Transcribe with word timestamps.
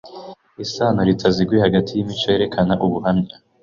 isano 0.63 0.99
ritaziguye 1.07 1.59
hagati 1.65 1.89
y' 1.93 2.01
imico 2.03 2.27
yerekana 2.31 2.73
ubuhamya 2.85 3.33